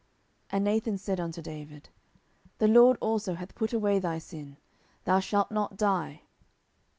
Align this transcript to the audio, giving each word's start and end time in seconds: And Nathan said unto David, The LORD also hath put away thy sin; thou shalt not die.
And 0.49 0.63
Nathan 0.63 0.97
said 0.97 1.19
unto 1.19 1.43
David, 1.43 1.89
The 2.57 2.67
LORD 2.67 2.97
also 2.99 3.35
hath 3.35 3.53
put 3.53 3.71
away 3.71 3.99
thy 3.99 4.17
sin; 4.17 4.57
thou 5.03 5.19
shalt 5.19 5.51
not 5.51 5.77
die. 5.77 6.23